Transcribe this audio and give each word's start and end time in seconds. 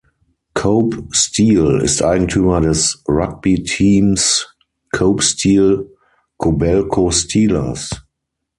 Kobe 0.55 1.09
Steel 1.11 1.79
ist 1.81 2.01
Eigentümer 2.01 2.59
des 2.59 3.03
Rugby-Teams 3.07 4.49
Kobe 4.91 5.21
Steel 5.21 5.95
Kobelco 6.37 7.11
Steelers. 7.11 7.91